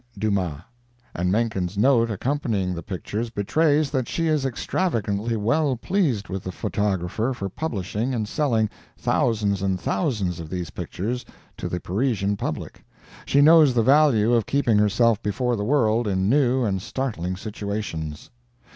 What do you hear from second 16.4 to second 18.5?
and startling situations.